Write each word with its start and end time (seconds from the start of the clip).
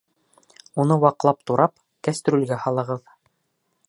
Уны 0.83 0.95
ваҡлап 1.03 1.43
турап, 1.51 1.75
кәстрүлгә 2.09 2.57
һалығыҙ. 2.65 3.05